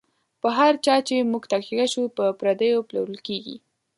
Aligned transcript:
په 0.41 0.47
هر 0.57 0.73
چا 0.85 0.95
چی 1.07 1.15
موږ 1.31 1.43
تکیه 1.53 1.85
شو، 1.93 2.03
په 2.17 2.23
پردیو 2.39 2.85
پلورل 2.87 3.17
کیږی 3.27 3.55